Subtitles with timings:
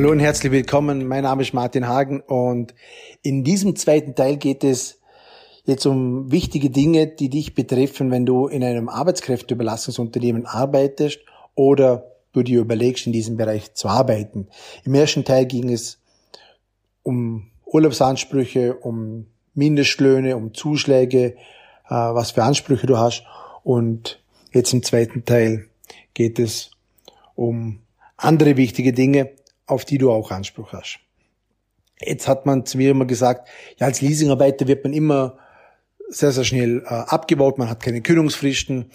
[0.00, 1.06] Hallo und herzlich willkommen.
[1.06, 2.74] Mein Name ist Martin Hagen und
[3.20, 4.98] in diesem zweiten Teil geht es
[5.66, 11.18] jetzt um wichtige Dinge, die dich betreffen, wenn du in einem Arbeitskräfteüberlassungsunternehmen arbeitest
[11.54, 14.48] oder du dir überlegst, in diesem Bereich zu arbeiten.
[14.86, 15.98] Im ersten Teil ging es
[17.02, 21.34] um Urlaubsansprüche, um Mindestlöhne, um Zuschläge, äh,
[21.90, 23.24] was für Ansprüche du hast.
[23.64, 24.18] Und
[24.54, 25.66] jetzt im zweiten Teil
[26.14, 26.70] geht es
[27.34, 27.80] um
[28.16, 29.32] andere wichtige Dinge,
[29.70, 31.00] auf die du auch Anspruch hast.
[32.00, 33.48] Jetzt hat man zu mir immer gesagt,
[33.78, 35.36] ja, als Leasingarbeiter wird man immer
[36.08, 38.90] sehr, sehr schnell äh, abgebaut, man hat keine Kündigungsfristen.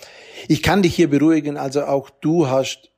[0.47, 2.91] Ich kann dich hier beruhigen, also auch du hast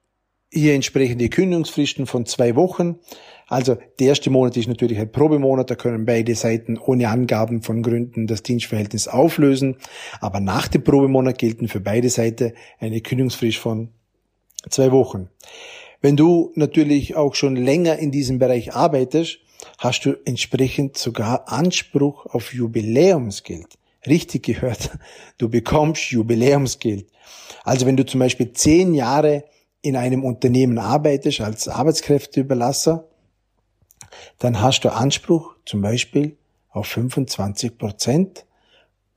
[0.50, 3.00] hier entsprechende Kündigungsfristen von zwei Wochen.
[3.48, 7.84] Also der erste Monat ist natürlich ein Probemonat, da können beide Seiten ohne Angaben von
[7.84, 9.78] Gründen das Dienstverhältnis auflösen.
[10.20, 13.90] Aber nach dem Probemonat gelten für beide Seiten eine Kündigungsfrist von
[14.70, 15.30] zwei Wochen.
[16.02, 19.40] Wenn du natürlich auch schon länger in diesem Bereich arbeitest,
[19.78, 23.78] hast du entsprechend sogar Anspruch auf Jubiläumsgeld.
[24.06, 24.92] Richtig gehört,
[25.38, 27.08] du bekommst Jubiläumsgeld.
[27.64, 29.44] Also wenn du zum Beispiel zehn Jahre
[29.82, 33.08] in einem Unternehmen arbeitest als Arbeitskräfteüberlasser,
[34.40, 36.38] dann hast du Anspruch zum Beispiel
[36.70, 38.46] auf 25 Prozent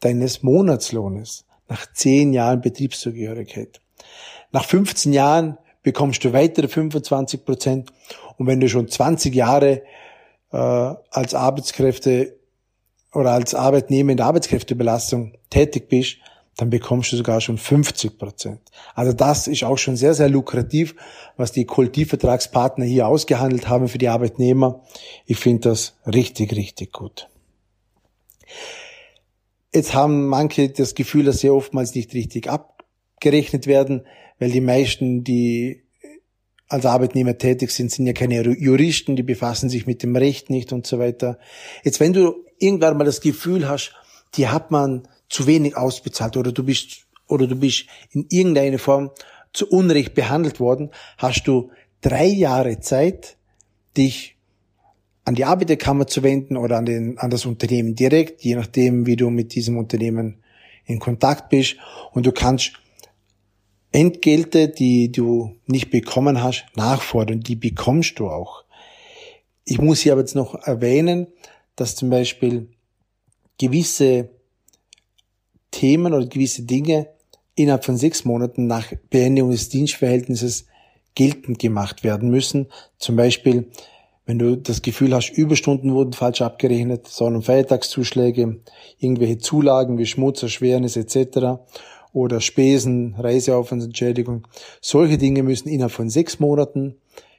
[0.00, 3.80] deines Monatslohnes nach zehn Jahren Betriebszugehörigkeit.
[4.50, 7.92] Nach 15 Jahren bekommst du weitere 25 Prozent.
[8.36, 9.82] Und wenn du schon 20 Jahre
[10.52, 12.36] äh, als Arbeitskräfte
[13.12, 16.18] oder als Arbeitnehmer in der Arbeitskräftebelastung tätig bist,
[16.56, 18.60] dann bekommst du sogar schon 50 Prozent.
[18.94, 20.94] Also das ist auch schon sehr, sehr lukrativ,
[21.36, 24.82] was die Kollektivvertragspartner hier ausgehandelt haben für die Arbeitnehmer.
[25.24, 27.28] Ich finde das richtig, richtig gut.
[29.72, 34.04] Jetzt haben manche das Gefühl, dass sie oftmals nicht richtig abgerechnet werden
[34.40, 35.84] weil die meisten, die
[36.68, 40.72] als Arbeitnehmer tätig sind, sind ja keine Juristen, die befassen sich mit dem Recht nicht
[40.72, 41.38] und so weiter.
[41.84, 43.94] Jetzt, wenn du irgendwann mal das Gefühl hast,
[44.34, 49.10] die hat man zu wenig ausbezahlt oder du bist, oder du bist in irgendeiner Form
[49.52, 51.70] zu Unrecht behandelt worden, hast du
[52.00, 53.36] drei Jahre Zeit,
[53.96, 54.36] dich
[55.24, 59.16] an die Arbeiterkammer zu wenden oder an, den, an das Unternehmen direkt, je nachdem, wie
[59.16, 60.38] du mit diesem Unternehmen
[60.86, 61.76] in Kontakt bist.
[62.12, 62.72] Und du kannst
[63.92, 67.40] Entgelte, die du nicht bekommen hast, nachfordern.
[67.40, 68.64] Die bekommst du auch.
[69.64, 71.26] Ich muss hier aber jetzt noch erwähnen,
[71.74, 72.68] dass zum Beispiel
[73.58, 74.30] gewisse
[75.70, 77.08] Themen oder gewisse Dinge
[77.56, 80.66] innerhalb von sechs Monaten nach Beendigung des Dienstverhältnisses
[81.14, 82.68] geltend gemacht werden müssen.
[82.98, 83.70] Zum Beispiel,
[84.24, 88.60] wenn du das Gefühl hast, Überstunden wurden falsch abgerechnet, Sonn- und Feiertagszuschläge,
[88.98, 91.58] irgendwelche Zulagen wie Schmutz, Erschwernis etc
[92.12, 94.46] oder Spesen, Reiseaufwandsentschädigung.
[94.80, 96.96] Solche Dinge müssen innerhalb von sechs Monaten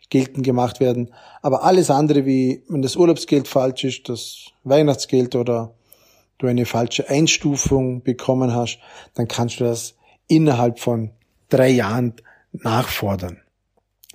[0.09, 1.12] geltend gemacht werden.
[1.42, 5.74] Aber alles andere, wie wenn das Urlaubsgeld falsch ist, das Weihnachtsgeld oder
[6.38, 8.80] du eine falsche Einstufung bekommen hast,
[9.16, 9.96] dann kannst du das
[10.28, 11.12] innerhalb von
[11.50, 12.14] drei Jahren
[12.52, 13.42] nachfordern.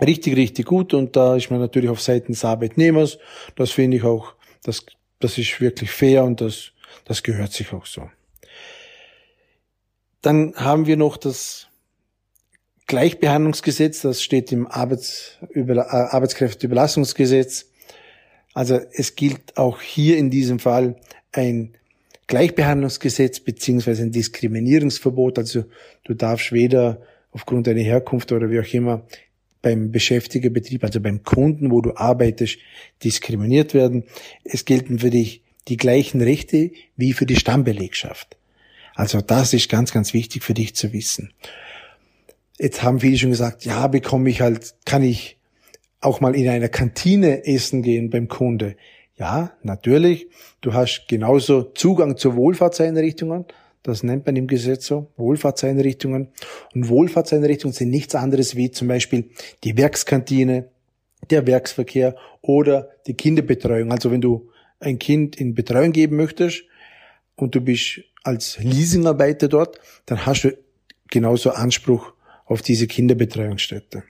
[0.00, 3.18] Richtig, richtig gut und da ist man natürlich auf Seiten des Arbeitnehmers.
[3.56, 4.84] Das finde ich auch, das,
[5.20, 6.72] das ist wirklich fair und das,
[7.06, 8.02] das gehört sich auch so.
[10.26, 11.68] Dann haben wir noch das
[12.88, 17.66] Gleichbehandlungsgesetz, das steht im Arbeitsüber, äh, Arbeitskräfteüberlassungsgesetz.
[18.52, 20.96] Also es gilt auch hier in diesem Fall
[21.30, 21.76] ein
[22.26, 25.38] Gleichbehandlungsgesetz beziehungsweise ein Diskriminierungsverbot.
[25.38, 25.66] Also
[26.02, 29.06] du darfst weder aufgrund deiner Herkunft oder wie auch immer
[29.62, 32.58] beim Beschäftigerbetrieb, also beim Kunden, wo du arbeitest,
[33.04, 34.02] diskriminiert werden.
[34.42, 38.35] Es gelten für dich die gleichen Rechte wie für die Stammbelegschaft.
[38.96, 41.32] Also das ist ganz, ganz wichtig für dich zu wissen.
[42.58, 45.38] Jetzt haben viele schon gesagt, ja, bekomme ich halt, kann ich
[46.00, 48.76] auch mal in einer Kantine essen gehen beim Kunde?
[49.16, 50.28] Ja, natürlich.
[50.62, 53.44] Du hast genauso Zugang zu Wohlfahrtseinrichtungen.
[53.82, 56.28] Das nennt man im Gesetz so, Wohlfahrtseinrichtungen.
[56.74, 59.30] Und Wohlfahrtseinrichtungen sind nichts anderes wie zum Beispiel
[59.62, 60.70] die Werkskantine,
[61.30, 63.92] der Werksverkehr oder die Kinderbetreuung.
[63.92, 64.48] Also wenn du
[64.80, 66.64] ein Kind in Betreuung geben möchtest
[67.36, 70.56] und du bist als Leasingarbeiter dort, dann hast du
[71.08, 72.12] genauso Anspruch
[72.44, 74.02] auf diese Kinderbetreuungsstätte.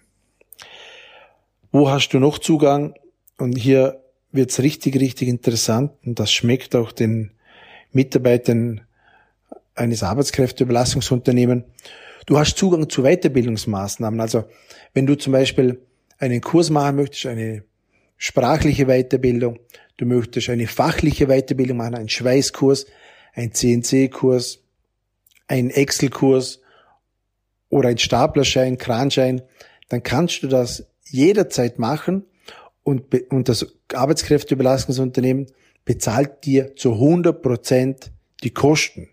[1.72, 2.94] Wo hast du noch Zugang?
[3.36, 4.02] Und hier
[4.32, 7.32] wird's richtig, richtig interessant und das schmeckt auch den
[7.92, 8.82] Mitarbeitern
[9.74, 11.64] eines Arbeitskräfteüberlassungsunternehmens.
[12.26, 14.20] Du hast Zugang zu Weiterbildungsmaßnahmen.
[14.20, 14.44] Also
[14.94, 15.80] wenn du zum Beispiel
[16.18, 17.62] einen Kurs machen möchtest, eine
[18.16, 19.58] sprachliche Weiterbildung,
[19.96, 22.86] du möchtest eine fachliche Weiterbildung machen, einen Schweißkurs,
[23.36, 24.64] ein CNC-Kurs,
[25.46, 26.60] ein Excel-Kurs
[27.68, 29.42] oder ein Staplerschein, Kranschein,
[29.88, 32.24] dann kannst du das jederzeit machen
[32.82, 35.46] und, und das Arbeitskräfteüberlassungsunternehmen
[35.84, 38.10] bezahlt dir zu 100 Prozent
[38.42, 39.08] die Kosten.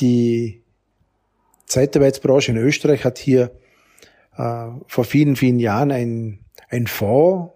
[0.00, 0.62] Die
[1.66, 3.52] Zeitarbeitsbranche in Österreich hat hier
[4.36, 7.52] äh, vor vielen, vielen Jahren ein, ein Fonds,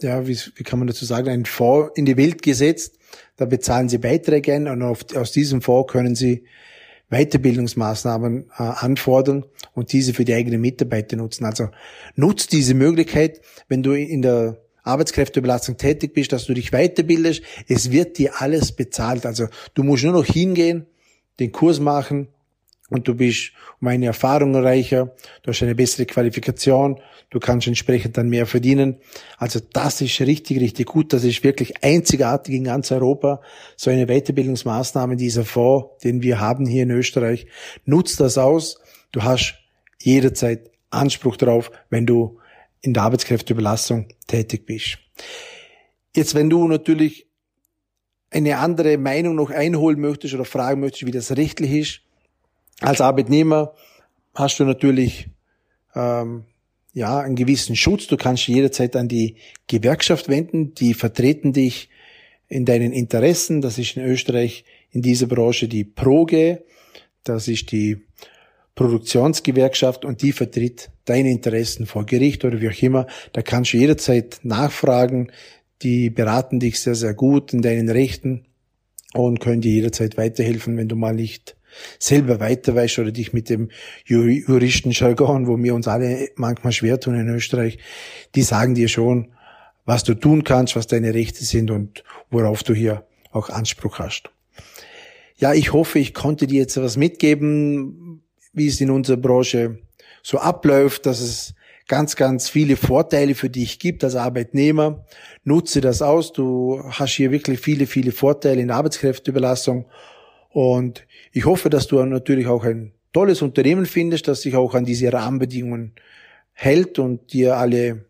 [0.00, 2.97] ja, wie, wie kann man dazu sagen, ein Fonds in die Welt gesetzt.
[3.36, 6.44] Da bezahlen sie Beiträge ein und auf, aus diesem Fonds können sie
[7.10, 9.44] Weiterbildungsmaßnahmen äh, anfordern
[9.74, 11.44] und diese für die eigenen Mitarbeiter nutzen.
[11.44, 11.68] Also
[12.16, 17.42] nutzt diese Möglichkeit, wenn du in der Arbeitskräfteüberlastung tätig bist, dass du dich weiterbildest.
[17.66, 19.26] Es wird dir alles bezahlt.
[19.26, 20.86] Also du musst nur noch hingehen,
[21.40, 22.28] den Kurs machen
[22.90, 27.00] und du bist um eine Erfahrung reicher, du hast eine bessere Qualifikation,
[27.30, 28.96] du kannst entsprechend dann mehr verdienen.
[29.36, 31.12] Also das ist richtig, richtig gut.
[31.12, 33.40] Das ist wirklich einzigartig in ganz Europa.
[33.76, 37.46] So eine Weiterbildungsmaßnahme, dieser Fonds, den wir haben hier in Österreich.
[37.84, 38.80] Nutzt das aus.
[39.12, 39.58] Du hast
[40.00, 42.38] jederzeit Anspruch darauf, wenn du
[42.80, 44.98] in der Arbeitskräfteüberlassung tätig bist.
[46.14, 47.26] Jetzt, wenn du natürlich
[48.30, 52.00] eine andere Meinung noch einholen möchtest oder fragen möchtest, wie das rechtlich ist,
[52.80, 53.74] als Arbeitnehmer
[54.34, 55.28] hast du natürlich
[55.94, 56.44] ähm,
[56.92, 58.06] ja einen gewissen Schutz.
[58.06, 59.36] Du kannst jederzeit an die
[59.66, 61.88] Gewerkschaft wenden, die vertreten dich
[62.48, 63.60] in deinen Interessen.
[63.60, 66.64] Das ist in Österreich in dieser Branche die Proge.
[67.24, 67.98] Das ist die
[68.74, 73.06] Produktionsgewerkschaft und die vertritt deine Interessen vor Gericht oder wie auch immer.
[73.32, 75.32] Da kannst du jederzeit nachfragen.
[75.82, 78.46] Die beraten dich sehr, sehr gut in deinen Rechten
[79.14, 81.56] und können dir jederzeit weiterhelfen, wenn du mal nicht
[81.98, 83.70] selber weiter weißt oder dich mit dem
[84.04, 87.78] Juristenjargon, wo wir uns alle manchmal schwer tun in Österreich,
[88.34, 89.32] die sagen dir schon,
[89.84, 94.30] was du tun kannst, was deine Rechte sind und worauf du hier auch Anspruch hast.
[95.36, 98.22] Ja, ich hoffe, ich konnte dir jetzt was mitgeben,
[98.52, 99.78] wie es in unserer Branche
[100.22, 101.54] so abläuft, dass es
[101.86, 105.04] ganz, ganz viele Vorteile für dich gibt als Arbeitnehmer.
[105.44, 106.32] Nutze das aus.
[106.32, 109.86] Du hast hier wirklich viele, viele Vorteile in Arbeitskräfteüberlassung
[110.50, 114.84] und ich hoffe, dass du natürlich auch ein tolles Unternehmen findest, das sich auch an
[114.84, 115.92] diese Rahmenbedingungen
[116.52, 118.04] hält und dir alle,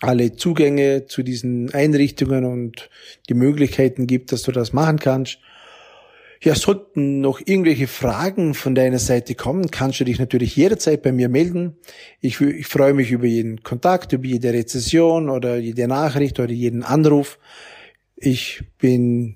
[0.00, 2.90] alle Zugänge zu diesen Einrichtungen und
[3.28, 5.38] die Möglichkeiten gibt, dass du das machen kannst.
[6.40, 11.10] Ja, sollten noch irgendwelche Fragen von deiner Seite kommen, kannst du dich natürlich jederzeit bei
[11.10, 11.76] mir melden.
[12.20, 16.84] Ich, ich freue mich über jeden Kontakt, über jede Rezession oder jede Nachricht oder jeden
[16.84, 17.40] Anruf.
[18.14, 19.34] Ich bin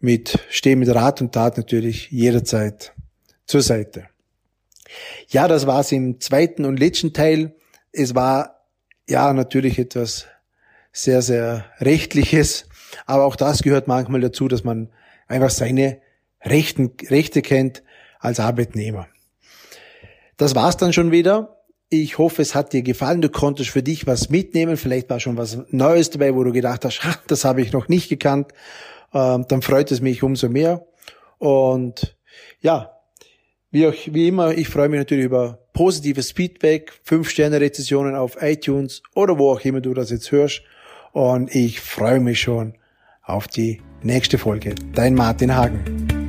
[0.00, 2.92] mit, stehe mit Rat und Tat natürlich jederzeit
[3.46, 4.08] zur Seite.
[5.28, 7.54] Ja, das war's im zweiten und letzten Teil.
[7.92, 8.66] Es war
[9.08, 10.26] ja natürlich etwas
[10.92, 12.68] sehr, sehr rechtliches,
[13.06, 14.90] aber auch das gehört manchmal dazu, dass man
[15.26, 16.00] einfach seine
[16.42, 17.82] Rechten, Rechte kennt
[18.20, 19.08] als Arbeitnehmer.
[20.36, 21.62] Das war's dann schon wieder.
[21.88, 23.20] Ich hoffe, es hat dir gefallen.
[23.20, 24.76] Du konntest für dich was mitnehmen.
[24.76, 28.08] Vielleicht war schon was Neues dabei, wo du gedacht hast, das habe ich noch nicht
[28.08, 28.52] gekannt
[29.14, 30.86] ähm, dann freut es mich umso mehr.
[31.38, 32.16] Und
[32.60, 32.90] ja,
[33.70, 39.38] wie, auch, wie immer, ich freue mich natürlich über positives Feedback, 5-Sterne-Rezessionen auf iTunes oder
[39.38, 40.62] wo auch immer du das jetzt hörst.
[41.12, 42.74] Und ich freue mich schon
[43.22, 44.74] auf die nächste Folge.
[44.94, 46.23] Dein Martin Hagen.